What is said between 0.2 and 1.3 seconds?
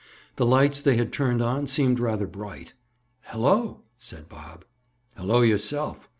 The lights they had